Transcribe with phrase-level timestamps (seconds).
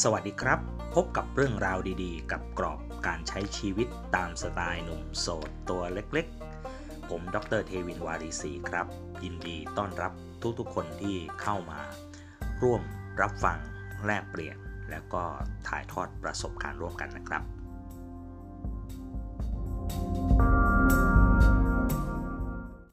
[0.00, 0.58] สวัสดีครับ
[0.94, 8.86] พบกับเรื่องราวดีๆ กับกรอบการใช้ชีวิตตามสไตล์หนุ่มโสดตัวเล็กๆ ผมดรเทวินวารีศรีครับ
[9.24, 10.12] ยินดีต้อนรับ
[10.58, 11.80] ทุกๆคนที่เข้ามา
[12.62, 12.82] ร่วม
[13.20, 13.58] รับฟัง
[14.06, 14.56] แลกเปลี่ยน
[14.90, 15.22] แล้วก็
[15.68, 17.42] ถ่ายทอดประสบการณ์ร่วมกันนะครับ